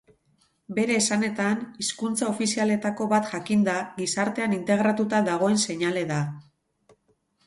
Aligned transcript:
Bere 0.77 0.93
esanetan, 0.99 1.57
hizkuntza 1.83 2.29
ofizialetako 2.31 3.07
bat 3.11 3.29
jakinda, 3.33 3.75
gizartean 3.99 4.55
integratuta 4.57 5.21
dagoen 5.29 5.61
seinale 5.67 6.03
da. 6.13 6.19